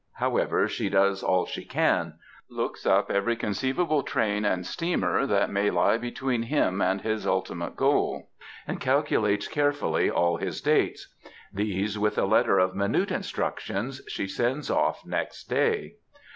However, 0.13 0.67
she 0.67 0.89
does 0.89 1.21
all 1.21 1.45
she 1.45 1.63
can; 1.63 2.15
looks 2.49 2.87
up 2.87 3.11
every 3.11 3.35
conceivable 3.35 4.01
train 4.01 4.45
and 4.45 4.65
steamer 4.65 5.27
that 5.27 5.51
may 5.51 5.69
lie 5.69 5.99
between 5.99 6.41
him 6.41 6.81
and 6.81 7.01
his 7.01 7.27
ultimate 7.27 7.75
goal, 7.75 8.31
and 8.65 8.81
calculates 8.81 9.47
carefully 9.47 10.09
all 10.09 10.37
his 10.37 10.59
dates. 10.59 11.13
These, 11.53 11.99
with 11.99 12.17
a 12.17 12.25
letter 12.25 12.57
of 12.57 12.73
minute 12.73 13.11
instructions, 13.11 14.01
she 14.07 14.25
sends 14.27 14.71
ofi^ 14.71 15.05
next 15.05 15.43
day. 15.43 15.97